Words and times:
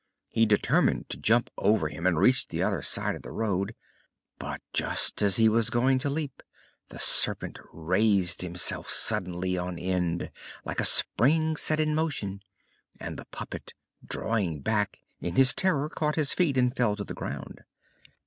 He 0.29 0.47
determined 0.47 1.09
to 1.09 1.17
jump 1.17 1.51
over 1.59 1.87
him 1.87 2.07
and 2.07 2.17
reach 2.17 2.47
the 2.47 2.63
other 2.63 2.81
side 2.81 3.13
of 3.13 3.21
the 3.21 3.29
road. 3.31 3.75
But, 4.39 4.61
just 4.73 5.21
as 5.21 5.35
he 5.35 5.47
was 5.47 5.69
going 5.69 5.99
to 5.99 6.09
leap, 6.09 6.41
the 6.89 6.97
Serpent 6.97 7.59
raised 7.71 8.41
himself 8.41 8.89
suddenly 8.89 9.59
on 9.59 9.77
end, 9.77 10.31
like 10.65 10.79
a 10.79 10.85
spring 10.85 11.55
set 11.55 11.79
in 11.79 11.93
motion; 11.93 12.41
and 12.99 13.15
the 13.15 13.25
puppet, 13.25 13.75
drawing 14.03 14.61
back, 14.61 15.01
in 15.19 15.35
his 15.35 15.53
terror 15.53 15.87
caught 15.87 16.15
his 16.15 16.33
feet 16.33 16.57
and 16.57 16.75
fell 16.75 16.95
to 16.95 17.03
the 17.03 17.13
ground. 17.13 17.61